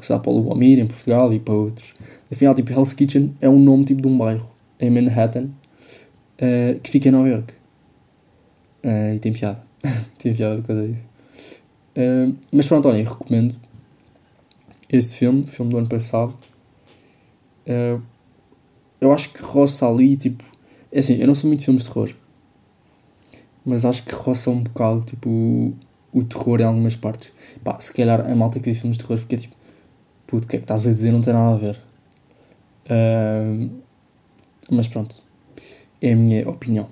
sei 0.00 0.16
lá, 0.16 0.20
para 0.20 0.30
o 0.30 0.36
Lubomir 0.36 0.78
em 0.78 0.86
Portugal 0.86 1.32
e 1.32 1.40
para 1.40 1.54
outros. 1.54 1.94
Afinal, 2.30 2.54
tipo, 2.54 2.72
Hell's 2.72 2.92
Kitchen 2.92 3.34
é 3.40 3.48
um 3.48 3.58
nome 3.58 3.84
tipo 3.84 4.02
de 4.02 4.08
um 4.08 4.16
bairro 4.16 4.48
em 4.80 4.90
Manhattan 4.90 5.44
uh, 5.44 6.80
que 6.80 6.90
fica 6.90 7.08
em 7.08 7.12
Nova 7.12 7.28
York. 7.28 7.54
Uh, 8.84 9.14
e 9.14 9.18
tem 9.18 9.32
piada. 9.32 9.62
tem 10.18 10.34
piada 10.34 10.56
por 10.60 10.68
causa 10.68 10.86
disso. 10.86 11.06
Uh, 11.96 12.36
mas 12.52 12.66
pronto, 12.66 12.88
olhem, 12.88 13.04
recomendo 13.04 13.54
esse 14.90 15.16
filme, 15.16 15.44
filme 15.46 15.70
do 15.70 15.78
ano 15.78 15.88
passado. 15.88 16.36
Eu 19.00 19.12
acho 19.12 19.30
que 19.30 19.42
roça 19.42 19.86
ali, 19.86 20.16
tipo. 20.16 20.42
É 20.90 21.00
assim, 21.00 21.18
eu 21.18 21.26
não 21.26 21.34
sou 21.34 21.48
muito 21.48 21.60
de 21.60 21.66
filmes 21.66 21.84
de 21.84 21.90
terror. 21.90 22.10
Mas 23.64 23.84
acho 23.84 24.02
que 24.02 24.14
roça 24.14 24.50
um 24.50 24.62
bocado, 24.62 25.02
tipo, 25.02 25.28
o, 25.28 25.76
o 26.10 26.24
terror 26.24 26.60
em 26.60 26.64
algumas 26.64 26.96
partes. 26.96 27.30
Pá, 27.62 27.78
se 27.78 27.92
calhar 27.92 28.20
a 28.20 28.34
malta 28.34 28.58
que 28.58 28.70
vê 28.70 28.74
filmes 28.74 28.96
de 28.96 29.04
terror 29.04 29.18
fica 29.18 29.36
tipo. 29.36 29.57
Puto, 30.28 30.44
o 30.44 30.48
que 30.48 30.56
é 30.56 30.58
que 30.58 30.64
estás 30.64 30.86
a 30.86 30.90
dizer? 30.90 31.10
Não 31.10 31.22
tem 31.22 31.32
nada 31.32 31.54
a 31.54 31.58
ver. 31.58 31.80
Uh, 32.84 33.70
mas 34.70 34.86
pronto. 34.86 35.16
É 36.02 36.12
a 36.12 36.16
minha 36.16 36.46
opinião. 36.46 36.86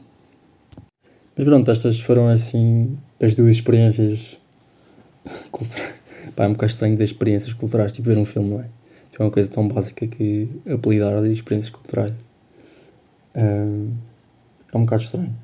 Mas 1.37 1.45
pronto, 1.45 1.71
estas 1.71 2.01
foram 2.01 2.29
assim 2.29 2.97
as 3.23 3.35
duas 3.35 3.57
experiências 3.57 4.39
culturais. 5.53 5.95
Pá, 6.35 6.45
é 6.45 6.49
um 6.49 6.53
bocado 6.55 6.73
estranho 6.73 6.95
dizer 6.95 7.05
experiências 7.05 7.53
culturais, 7.53 7.93
tipo 7.93 8.09
ver 8.09 8.17
um 8.17 8.25
filme, 8.25 8.49
não 8.49 8.61
é? 8.61 8.69
Tipo, 9.11 9.23
é 9.23 9.27
uma 9.27 9.31
coisa 9.31 9.51
tão 9.51 9.69
básica 9.69 10.07
que 10.07 10.49
apelidar 10.67 11.23
de 11.23 11.31
experiências 11.31 11.71
culturais. 11.71 12.15
É 13.35 14.77
um 14.77 14.81
bocado 14.81 15.03
estranho. 15.03 15.37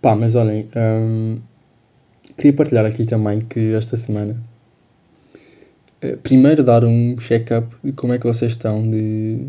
Pá, 0.00 0.14
mas 0.14 0.36
olhem, 0.36 0.68
um, 0.76 1.40
queria 2.36 2.52
partilhar 2.52 2.86
aqui 2.86 3.04
também 3.04 3.40
que 3.40 3.74
esta 3.74 3.96
semana. 3.96 4.49
Uh, 6.02 6.16
primeiro 6.18 6.62
dar 6.62 6.84
um 6.84 7.16
check-up 7.18 7.68
de 7.84 7.92
como 7.92 8.12
é 8.12 8.18
que 8.18 8.26
vocês 8.26 8.52
estão 8.52 8.88
de, 8.90 9.46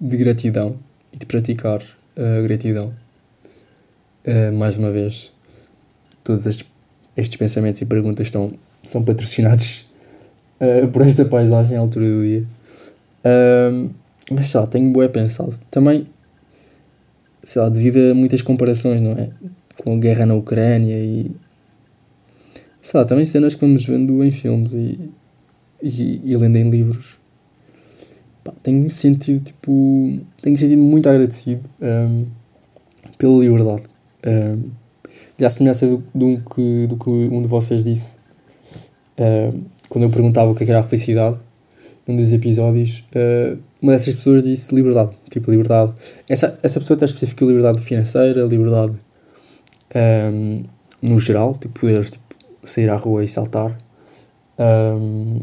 de 0.00 0.16
gratidão 0.16 0.76
e 1.12 1.18
de 1.18 1.26
praticar 1.26 1.82
a 2.16 2.42
gratidão. 2.42 2.94
Uh, 4.26 4.52
mais 4.52 4.76
uma 4.76 4.90
vez, 4.90 5.32
todos 6.22 6.46
estes, 6.46 6.66
estes 7.16 7.36
pensamentos 7.36 7.80
e 7.80 7.86
perguntas 7.86 8.26
estão, 8.26 8.52
são 8.82 9.02
patrocinados 9.02 9.86
uh, 10.60 10.86
por 10.92 11.02
esta 11.02 11.24
paisagem 11.24 11.76
à 11.76 11.80
altura 11.80 12.06
do 12.08 12.22
dia. 12.22 12.44
Uh, 13.24 13.90
mas 14.30 14.48
sei 14.48 14.60
lá, 14.60 14.66
tenho 14.66 14.92
bué 14.92 15.08
pensado. 15.08 15.58
Também, 15.70 16.06
sei 17.42 17.62
lá, 17.62 17.68
devido 17.68 17.98
a 18.10 18.14
muitas 18.14 18.42
comparações, 18.42 19.00
não 19.00 19.12
é? 19.12 19.30
Com 19.76 19.96
a 19.96 19.98
guerra 19.98 20.26
na 20.26 20.34
Ucrânia 20.34 20.96
e. 20.96 21.30
sei 22.82 23.00
lá, 23.00 23.06
também 23.06 23.24
cenas 23.24 23.54
que 23.54 23.60
vamos 23.60 23.84
vendo 23.84 24.22
em 24.24 24.30
filmes 24.30 24.72
e, 24.72 25.10
e, 25.82 26.20
e 26.24 26.36
lendo 26.36 26.56
em 26.56 26.70
livros. 26.70 27.18
Pá, 28.42 28.52
tenho 28.62 28.90
sentido, 28.90 29.44
tipo. 29.44 30.20
tenho 30.40 30.56
sentido 30.56 30.80
muito 30.80 31.08
agradecido 31.08 31.62
um, 31.80 32.26
pela 33.18 33.40
liberdade. 33.40 33.82
Uh, 34.24 34.70
e 35.38 35.44
à 35.44 35.50
semelhança 35.50 35.86
do, 35.86 36.02
do, 36.14 36.38
que, 36.54 36.86
do 36.86 36.96
que 36.96 37.10
um 37.10 37.42
de 37.42 37.48
vocês 37.48 37.84
disse, 37.84 38.18
uh, 39.18 39.60
quando 39.88 40.04
eu 40.04 40.10
perguntava 40.10 40.50
o 40.50 40.54
que, 40.54 40.64
é 40.64 40.68
era 40.68 40.80
a 40.80 40.82
felicidade, 40.82 41.36
num 42.06 42.16
dos 42.16 42.32
episódios, 42.32 43.04
uh, 43.14 43.58
uma 43.82 43.92
dessas 43.92 44.14
pessoas 44.14 44.44
disse 44.44 44.74
liberdade. 44.74 45.10
Tipo, 45.30 45.50
liberdade. 45.50 45.92
Essa, 46.28 46.58
essa 46.62 46.80
pessoa 46.80 46.96
até 46.96 47.06
especifica 47.06 47.44
liberdade 47.44 47.82
financeira, 47.82 48.44
liberdade 48.44 48.94
um, 50.32 50.64
no 51.00 51.18
geral, 51.18 51.54
tipo, 51.54 51.78
poderes 51.78 52.10
tipo, 52.10 52.24
sair 52.64 52.88
à 52.88 52.96
rua 52.96 53.24
e 53.24 53.28
saltar. 53.28 53.76
Um, 54.58 55.40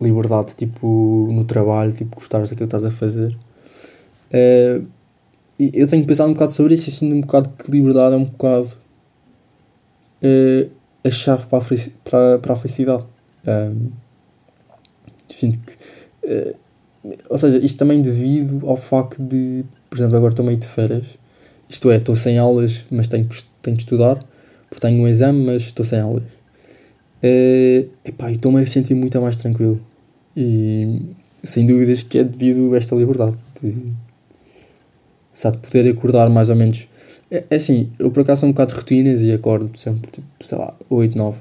liberdade, 0.00 0.54
tipo, 0.56 1.28
no 1.30 1.44
trabalho, 1.44 1.92
tipo, 1.92 2.16
gostares 2.16 2.50
daquilo 2.50 2.68
que 2.68 2.76
estás 2.76 2.84
a 2.84 2.90
fazer. 2.90 3.36
Uh, 4.32 4.86
eu 5.58 5.86
tenho 5.86 6.04
pensado 6.04 6.30
um 6.30 6.32
bocado 6.32 6.52
sobre 6.52 6.74
isso 6.74 6.88
e 6.88 6.92
sinto 6.92 7.14
um 7.14 7.20
bocado 7.20 7.50
que 7.50 7.70
liberdade 7.70 8.14
é 8.14 8.18
um 8.18 8.24
bocado 8.24 8.70
uh, 10.22 10.70
a 11.04 11.10
chave 11.10 11.46
para 11.46 11.58
a, 11.58 11.78
para, 12.04 12.38
para 12.38 12.52
a 12.52 12.56
felicidade. 12.56 13.04
Um, 13.46 13.90
sinto 15.28 15.58
que. 15.58 15.72
Uh, 16.24 16.56
ou 17.28 17.36
seja, 17.36 17.58
isto 17.58 17.78
também 17.78 18.00
devido 18.00 18.68
ao 18.68 18.76
facto 18.76 19.20
de, 19.20 19.64
por 19.90 19.98
exemplo, 19.98 20.16
agora 20.16 20.32
estou 20.32 20.44
meio 20.44 20.58
de 20.58 20.66
férias, 20.66 21.18
isto 21.68 21.90
é, 21.90 21.96
estou 21.96 22.14
sem 22.14 22.38
aulas, 22.38 22.86
mas 22.90 23.08
tenho 23.08 23.26
que, 23.26 23.42
tenho 23.60 23.76
que 23.76 23.82
estudar, 23.82 24.22
porque 24.70 24.80
tenho 24.80 25.02
um 25.02 25.08
exame, 25.08 25.44
mas 25.44 25.62
estou 25.62 25.84
sem 25.84 26.00
aulas. 26.00 26.22
Uh, 27.22 27.88
epá, 28.04 28.30
estou-me 28.32 28.60
a 28.62 28.66
sentir 28.66 28.94
muito 28.94 29.20
mais 29.20 29.36
tranquilo. 29.36 29.80
E 30.36 31.00
sem 31.44 31.66
dúvidas 31.66 32.02
que 32.02 32.18
é 32.18 32.24
devido 32.24 32.74
a 32.74 32.78
esta 32.78 32.94
liberdade 32.94 33.36
de 33.60 33.92
sabe, 35.32 35.58
poder 35.58 35.88
acordar 35.90 36.28
mais 36.30 36.50
ou 36.50 36.56
menos. 36.56 36.86
É, 37.30 37.44
é 37.50 37.56
assim, 37.56 37.90
eu 37.98 38.10
por 38.10 38.20
acaso 38.20 38.40
sou 38.40 38.48
um 38.48 38.52
bocado 38.52 38.72
de 38.72 38.78
rotinas 38.78 39.20
e 39.22 39.32
acordo 39.32 39.76
sempre, 39.76 40.10
tipo, 40.10 40.26
sei 40.40 40.58
lá, 40.58 40.74
8, 40.90 41.16
9. 41.16 41.38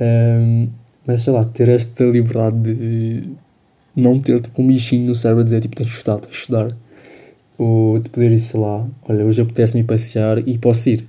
Um, 0.00 0.68
mas 1.06 1.22
sei 1.22 1.32
lá, 1.32 1.44
ter 1.44 1.68
esta 1.68 2.04
liberdade 2.04 2.74
de 2.74 3.28
não 3.94 4.18
ter 4.20 4.40
tipo 4.40 4.62
um 4.62 4.66
bichinho 4.66 5.06
no 5.06 5.14
cérebro 5.14 5.40
a 5.40 5.44
dizer 5.44 5.60
tipo, 5.60 5.76
tens 5.76 5.88
de 5.88 5.94
estudar, 5.94 6.18
tens 6.18 6.32
de 6.32 6.38
estudar. 6.38 6.76
Ou 7.58 7.98
de 7.98 8.08
poder 8.10 8.30
ir, 8.32 8.38
sei 8.38 8.60
lá, 8.60 8.86
olha, 9.08 9.24
hoje 9.24 9.40
apetece-me 9.40 9.82
passear 9.82 10.46
e 10.46 10.58
posso 10.58 10.90
ir. 10.90 11.08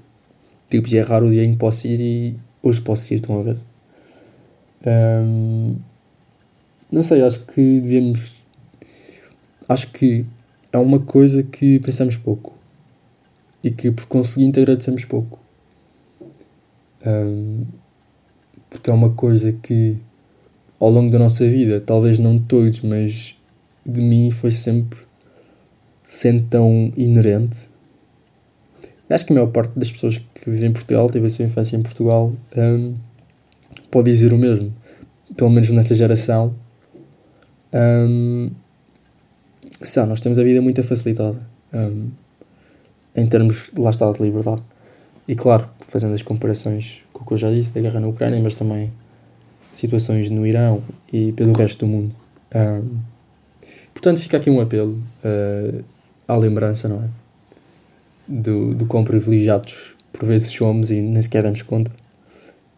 Tipo, 0.69 0.87
e 0.89 0.97
é 0.97 1.01
raro 1.01 1.27
o 1.27 1.31
dia 1.31 1.43
em 1.43 1.51
que 1.51 1.57
posso 1.57 1.87
ir 1.87 1.99
e 1.99 2.35
hoje 2.67 2.81
posso 2.81 3.13
ir, 3.13 3.17
estão 3.17 3.39
a 3.39 3.43
ver? 3.43 3.57
Um, 4.85 5.75
não 6.91 7.03
sei, 7.03 7.21
acho 7.21 7.39
que 7.45 7.81
devemos. 7.81 8.43
Acho 9.67 9.91
que 9.91 10.25
é 10.71 10.77
uma 10.77 10.99
coisa 10.99 11.43
que 11.43 11.79
pensamos 11.79 12.15
pouco 12.15 12.53
e 13.63 13.71
que 13.71 13.91
por 13.91 14.05
conseguinte 14.05 14.59
agradecemos 14.59 15.03
pouco. 15.05 15.39
Um, 17.05 17.65
porque 18.69 18.89
é 18.89 18.93
uma 18.93 19.09
coisa 19.11 19.51
que 19.51 19.99
ao 20.79 20.89
longo 20.89 21.11
da 21.11 21.19
nossa 21.19 21.47
vida, 21.47 21.81
talvez 21.81 22.19
não 22.19 22.37
de 22.37 22.43
todos, 22.43 22.81
mas 22.81 23.35
de 23.85 24.01
mim 24.01 24.29
foi 24.29 24.51
sempre 24.51 24.99
sendo 26.05 26.43
tão 26.47 26.91
inerente. 26.95 27.67
Acho 29.09 29.25
que 29.25 29.31
a 29.31 29.35
maior 29.35 29.47
parte 29.47 29.77
das 29.77 29.91
pessoas 29.91 30.17
que 30.17 30.49
vivem 30.49 30.69
em 30.69 30.73
Portugal, 30.73 31.09
teve 31.09 31.27
a 31.27 31.29
sua 31.29 31.45
infância 31.45 31.77
em 31.77 31.81
Portugal, 31.81 32.33
um, 32.55 32.95
pode 33.89 34.11
dizer 34.11 34.33
o 34.33 34.37
mesmo. 34.37 34.73
Pelo 35.35 35.49
menos 35.49 35.69
nesta 35.71 35.95
geração. 35.95 36.53
Um, 37.73 38.51
lá, 39.95 40.05
nós 40.05 40.19
temos 40.19 40.37
a 40.39 40.43
vida 40.43 40.61
muito 40.61 40.81
facilitada 40.83 41.39
um, 41.73 42.09
em 43.15 43.25
termos, 43.25 43.71
lá 43.77 43.89
está, 43.89 44.11
de 44.11 44.21
liberdade. 44.21 44.61
E 45.27 45.35
claro, 45.35 45.69
fazendo 45.81 46.13
as 46.13 46.21
comparações 46.21 47.03
com 47.11 47.23
o 47.23 47.27
que 47.27 47.33
eu 47.33 47.37
já 47.37 47.51
disse 47.51 47.73
da 47.73 47.81
guerra 47.81 47.99
na 47.99 48.07
Ucrânia, 48.07 48.39
mas 48.41 48.55
também 48.55 48.91
situações 49.73 50.29
no 50.29 50.45
Irão 50.45 50.81
e 51.11 51.31
pelo 51.31 51.53
resto 51.53 51.85
do 51.85 51.91
mundo. 51.91 52.15
Um, 52.53 52.99
portanto, 53.93 54.19
fica 54.19 54.37
aqui 54.37 54.49
um 54.49 54.59
apelo 54.61 55.01
uh, 55.23 55.83
à 56.27 56.35
lembrança, 56.35 56.87
não 56.87 57.03
é? 57.03 57.26
Do, 58.27 58.75
do 58.75 58.85
quão 58.85 59.03
privilegiados 59.03 59.95
por 60.11 60.25
vezes 60.25 60.51
somos 60.51 60.91
e 60.91 60.99
nem 61.01 61.21
sequer 61.21 61.43
damos 61.43 61.61
conta. 61.61 61.91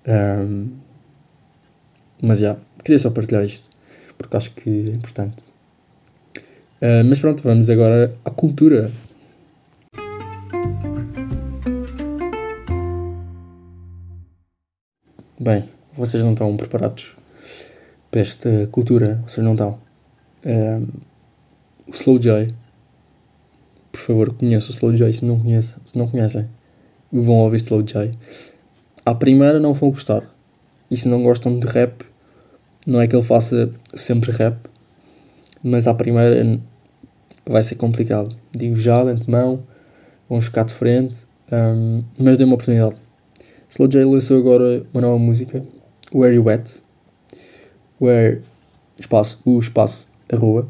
Um, 0.07 0.67
mas 2.21 2.39
já, 2.39 2.49
yeah, 2.49 2.61
queria 2.83 2.99
só 2.99 3.09
partilhar 3.09 3.43
isto, 3.43 3.69
porque 4.17 4.37
acho 4.37 4.51
que 4.51 4.69
é 4.69 4.93
importante. 4.93 5.43
Uh, 6.81 7.03
mas 7.07 7.19
pronto, 7.19 7.41
vamos 7.41 7.69
agora 7.69 8.13
à 8.23 8.29
cultura. 8.29 8.91
bem, 15.39 15.63
vocês 15.93 16.21
não 16.21 16.33
estão 16.33 16.55
preparados 16.57 17.15
para 18.11 18.19
esta 18.19 18.67
cultura, 18.71 19.23
vocês 19.25 19.43
não 19.43 19.53
estão. 19.53 19.79
Um, 20.45 20.87
o 21.87 21.91
Slow 21.91 22.19
J, 22.19 22.53
por 23.91 23.99
favor, 23.99 24.33
conheçam 24.33 24.69
o 24.69 24.73
Slow 24.73 24.95
J 24.95 25.11
se 25.13 25.25
não, 25.25 25.39
conhecem, 25.39 25.75
se 25.85 25.97
não 25.97 26.07
conhecem. 26.07 26.45
Vão 27.11 27.37
ouvir 27.37 27.57
Slow 27.57 27.81
J. 27.81 28.11
À 29.05 29.15
primeira 29.15 29.59
não 29.59 29.73
vão 29.73 29.89
gostar. 29.89 30.23
E 30.89 30.97
se 30.97 31.07
não 31.07 31.23
gostam 31.23 31.59
de 31.59 31.67
rap, 31.67 32.03
não 32.85 32.99
é 33.01 33.07
que 33.07 33.15
ele 33.15 33.23
faça 33.23 33.69
sempre 33.93 34.31
rap, 34.31 34.57
mas 35.63 35.87
à 35.87 35.93
primeira 35.93 36.59
vai 37.45 37.63
ser 37.63 37.75
complicado. 37.75 38.35
Digo 38.51 38.75
já 38.75 39.03
de 39.03 39.11
antemão, 39.11 39.63
vão 40.27 40.39
ficar 40.41 40.63
de 40.63 40.73
frente, 40.73 41.19
um, 41.51 42.03
mas 42.17 42.37
dê 42.37 42.43
uma 42.43 42.55
oportunidade. 42.55 42.95
Slow 43.69 43.87
J 43.87 44.05
lançou 44.05 44.37
agora 44.37 44.85
uma 44.93 45.01
nova 45.01 45.19
música, 45.19 45.63
Where 46.13 46.35
You 46.35 46.49
At, 46.49 46.77
Where 48.01 48.41
espaço, 48.99 49.41
o 49.45 49.59
espaço, 49.59 50.07
a 50.31 50.35
rua, 50.35 50.67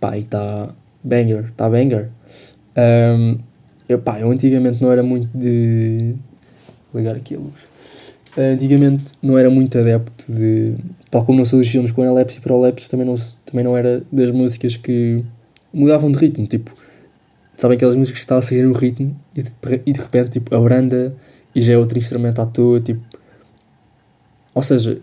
pá, 0.00 0.16
e 0.16 0.20
está 0.20 0.74
banger, 1.02 1.44
está 1.44 1.68
banger. 1.68 2.10
Um, 2.76 3.38
eu, 3.88 3.98
pá, 3.98 4.20
eu 4.20 4.30
antigamente 4.30 4.82
não 4.82 4.90
era 4.90 5.02
muito 5.02 5.28
de. 5.36 6.14
Vou 6.92 7.00
ligar 7.00 7.16
aqui 7.16 7.34
a 7.34 7.38
luz. 7.38 7.72
Antigamente 8.36 9.12
não 9.22 9.36
era 9.36 9.50
muito 9.50 9.76
adepto 9.78 10.32
de. 10.32 10.74
Tal 11.10 11.24
como 11.24 11.38
não 11.38 11.44
sou 11.44 11.58
dos 11.58 11.68
filmes 11.68 11.92
com 11.92 12.02
Analepse 12.02 12.38
e 12.38 12.40
Prolepse, 12.40 12.90
também 12.90 13.06
não, 13.06 13.14
também 13.44 13.64
não 13.64 13.76
era 13.76 14.02
das 14.10 14.30
músicas 14.30 14.76
que 14.76 15.22
mudavam 15.72 16.10
de 16.10 16.18
ritmo. 16.18 16.46
Tipo, 16.46 16.72
sabem 17.56 17.76
aquelas 17.76 17.96
músicas 17.96 18.20
que 18.20 18.24
estavam 18.24 18.40
a 18.40 18.42
seguir 18.42 18.66
o 18.66 18.72
ritmo 18.72 19.14
e 19.36 19.42
de, 19.42 19.52
e 19.84 19.92
de 19.92 20.00
repente 20.00 20.30
tipo, 20.30 20.54
abranda 20.54 21.14
e 21.54 21.60
já 21.60 21.74
é 21.74 21.78
outro 21.78 21.98
instrumento 21.98 22.40
à 22.40 22.46
toa. 22.46 22.80
Tipo, 22.80 23.02
ou 24.54 24.62
seja, 24.62 25.00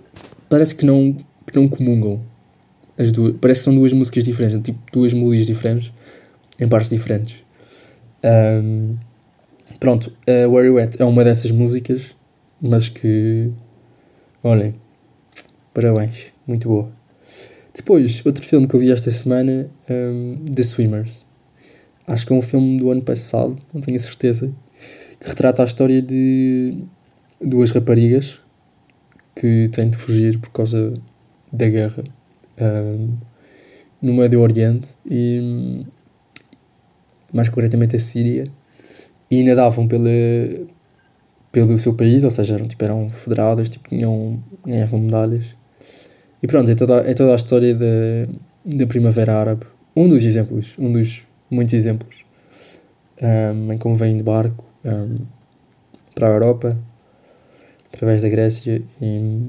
parece 0.48 0.74
que 0.74 0.86
não, 0.86 1.16
que 1.46 1.56
não 1.56 1.68
comungam 1.68 2.20
as 2.98 3.12
duas. 3.12 3.36
Parece 3.40 3.62
que 3.62 3.66
são 3.66 3.76
duas 3.76 3.94
músicas 3.94 4.26
diferentes, 4.26 4.60
tipo 4.64 4.80
duas 4.92 5.14
melodias 5.14 5.46
diferentes 5.46 5.94
em 6.60 6.68
partes 6.68 6.90
diferentes. 6.90 7.44
Um, 8.24 8.98
pronto, 9.80 10.12
uh, 10.28 10.52
Where 10.52 10.68
You 10.68 10.80
At 10.80 11.00
é 11.00 11.06
uma 11.06 11.24
dessas 11.24 11.52
músicas 11.52 12.16
mas 12.62 12.90
que, 12.90 13.52
olhem, 14.44 14.76
parabéns, 15.74 16.34
muito 16.46 16.68
boa. 16.68 16.92
Depois, 17.74 18.26
outro 18.26 18.46
filme 18.46 18.68
que 18.68 18.76
eu 18.76 18.80
vi 18.80 18.92
esta 18.92 19.10
semana, 19.10 19.70
um, 19.90 20.44
The 20.54 20.64
Swimmers. 20.64 21.26
Acho 22.06 22.28
que 22.28 22.34
é 22.34 22.36
um 22.36 22.42
filme 22.42 22.78
do 22.78 22.92
ano 22.92 23.02
passado, 23.02 23.58
não 23.74 23.82
tenho 23.82 23.96
a 23.96 24.00
certeza, 24.00 24.54
que 25.20 25.28
retrata 25.30 25.62
a 25.62 25.66
história 25.66 26.02
de 26.02 26.84
duas 27.40 27.72
raparigas 27.72 28.40
que 29.36 29.70
têm 29.72 29.90
de 29.90 29.96
fugir 29.96 30.38
por 30.40 30.50
causa 30.50 30.94
da 31.54 31.70
guerra 31.70 32.04
um, 32.60 33.16
no 34.02 34.14
Médio 34.14 34.42
Oriente 34.42 34.96
e 35.06 35.86
mais 37.34 37.50
concretamente 37.50 37.96
a 37.96 38.00
Síria 38.00 38.52
e 39.30 39.44
nadavam 39.44 39.88
pela, 39.88 40.10
pelo 41.52 41.78
seu 41.78 41.94
país, 41.94 42.24
ou 42.24 42.30
seja, 42.32 42.56
eram, 42.56 42.68
tipo, 42.68 42.84
eram 42.84 43.10
federadas, 43.10 43.70
tipo, 43.70 43.90
tinham, 43.90 44.42
ganhavam 44.66 45.00
medalhas. 45.00 45.56
E 46.42 46.48
pronto, 46.48 46.70
é 46.72 46.76
toda, 46.76 46.96
é 47.02 47.14
toda 47.14 47.34
a 47.34 47.36
história 47.36 47.76
da, 47.76 47.86
da 48.66 48.88
Primavera 48.88 49.36
Árabe. 49.36 49.66
Um 49.96 50.08
dos 50.08 50.24
exemplos, 50.24 50.76
um 50.80 50.92
dos 50.92 51.24
muitos 51.50 51.74
exemplos, 51.74 52.24
um, 53.22 53.74
em 53.74 53.78
como 53.78 53.96
vêm 53.96 54.16
de 54.16 54.24
barco 54.24 54.64
um, 54.86 55.16
para 56.16 56.28
a 56.28 56.32
Europa, 56.32 56.80
através 57.88 58.22
da 58.22 58.30
Grécia, 58.30 58.82
e 59.02 59.42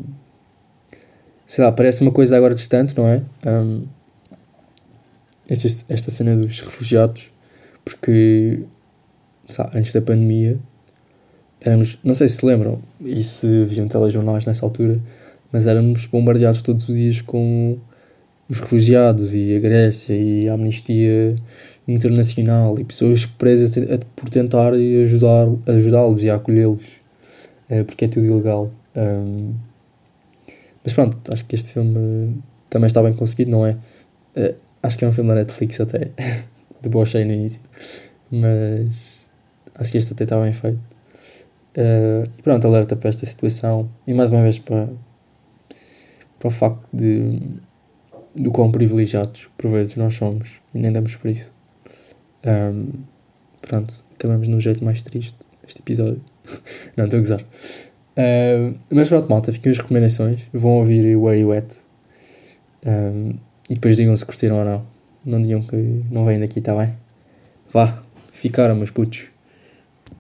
sei 1.46 1.64
lá, 1.64 1.72
parece 1.72 2.02
uma 2.02 2.12
coisa 2.12 2.36
agora 2.36 2.54
distante, 2.54 2.96
não 2.96 3.06
é? 3.06 3.22
Um, 3.46 3.84
esta, 5.48 5.66
esta 5.92 6.10
cena 6.10 6.36
dos 6.36 6.60
refugiados, 6.60 7.32
porque 7.94 8.62
sabe, 9.48 9.78
antes 9.78 9.92
da 9.92 10.00
pandemia 10.00 10.58
éramos, 11.60 11.98
não 12.02 12.14
sei 12.14 12.28
se 12.28 12.36
se 12.36 12.46
lembram 12.46 12.80
e 13.00 13.22
se 13.22 13.64
viam 13.64 13.86
telejornais 13.86 14.46
nessa 14.46 14.64
altura, 14.64 14.98
mas 15.52 15.66
éramos 15.66 16.06
bombardeados 16.06 16.62
todos 16.62 16.88
os 16.88 16.94
dias 16.94 17.20
com 17.20 17.78
os 18.48 18.58
refugiados 18.58 19.34
e 19.34 19.54
a 19.54 19.60
Grécia 19.60 20.14
e 20.14 20.48
a 20.48 20.54
amnistia 20.54 21.36
internacional 21.86 22.78
e 22.78 22.84
pessoas 22.84 23.26
presas 23.26 23.72
por 24.16 24.28
tentar 24.28 24.72
ajudar, 24.72 25.48
ajudá-los 25.66 26.22
e 26.22 26.30
acolhê-los, 26.30 27.00
é, 27.68 27.82
porque 27.84 28.06
é 28.06 28.08
tudo 28.08 28.26
ilegal. 28.26 28.70
Um, 28.96 29.54
mas 30.82 30.92
pronto, 30.94 31.18
acho 31.32 31.44
que 31.44 31.54
este 31.54 31.72
filme 31.72 32.42
também 32.68 32.86
está 32.86 33.02
bem 33.02 33.12
conseguido, 33.12 33.50
não 33.50 33.66
é? 33.66 33.76
Uh, 34.36 34.54
acho 34.82 34.96
que 34.96 35.04
é 35.04 35.08
um 35.08 35.12
filme 35.12 35.30
da 35.30 35.36
Netflix 35.36 35.80
até, 35.80 36.10
debochei 36.82 37.24
no 37.24 37.32
início, 37.32 37.62
mas 38.30 39.28
acho 39.74 39.92
que 39.92 39.98
este 39.98 40.12
até 40.12 40.24
está 40.24 40.40
bem 40.40 40.52
feito. 40.52 40.80
Uh, 41.76 42.28
e 42.38 42.42
pronto, 42.42 42.66
alerta 42.66 42.96
para 42.96 43.08
esta 43.08 43.24
situação 43.24 43.88
e 44.06 44.12
mais 44.12 44.30
uma 44.30 44.42
vez 44.42 44.58
para, 44.58 44.88
para 46.38 46.48
o 46.48 46.50
facto 46.50 46.88
de 46.92 47.38
do 48.34 48.50
quão 48.50 48.70
privilegiados 48.70 49.48
por 49.56 49.70
vezes 49.70 49.96
nós 49.96 50.14
somos 50.14 50.60
e 50.74 50.78
nem 50.78 50.92
damos 50.92 51.16
por 51.16 51.30
isso. 51.30 51.52
Um, 52.44 52.92
pronto, 53.60 53.92
acabamos 54.14 54.48
num 54.48 54.60
jeito 54.60 54.84
mais 54.84 55.02
triste 55.02 55.38
deste 55.62 55.80
episódio. 55.80 56.22
Não, 56.96 57.04
estou 57.04 57.18
a 57.18 57.20
gozar. 57.20 57.40
Uh, 57.40 58.78
mas 58.90 59.08
pronto, 59.08 59.28
malta, 59.28 59.52
fiquem 59.52 59.70
as 59.70 59.78
recomendações. 59.78 60.48
Vão 60.52 60.72
ouvir 60.78 61.16
Where 61.16 61.40
You 61.40 61.52
At 61.52 61.76
um, 62.86 63.34
e 63.68 63.74
depois 63.74 63.96
digam 63.96 64.16
se 64.16 64.24
curtiram 64.24 64.58
ou 64.58 64.64
não. 64.64 64.86
Não 65.24 65.40
digam 65.40 65.62
que 65.62 66.04
não 66.10 66.24
vêm 66.24 66.40
daqui, 66.40 66.60
está 66.60 66.74
bem? 66.74 66.94
Vá, 67.70 68.02
ficaram, 68.32 68.74
meus 68.74 68.90
putos. 68.90 69.28